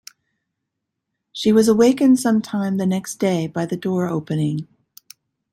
She 1.31 1.51
was 1.51 1.67
awakened 1.67 2.19
some 2.19 2.41
time 2.41 2.77
the 2.77 2.87
next 2.87 3.17
day 3.17 3.45
by 3.45 3.67
the 3.67 3.77
door 3.77 4.07
opening. 4.07 4.67